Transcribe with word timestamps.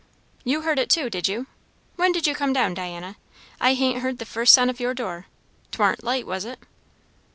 "You 0.43 0.61
heard 0.63 0.79
it 0.79 0.89
too, 0.89 1.11
did 1.11 1.27
you? 1.27 1.45
When 1.95 2.11
did 2.11 2.25
you 2.25 2.33
come 2.33 2.53
down, 2.53 2.73
Diana? 2.73 3.17
I 3.59 3.75
hain't 3.75 3.99
heard 3.99 4.17
the 4.17 4.25
first 4.25 4.51
sound 4.51 4.71
of 4.71 4.79
your 4.79 4.95
door. 4.95 5.27
'Twarn't 5.69 6.03
light, 6.03 6.25
was 6.25 6.43
it?" 6.43 6.57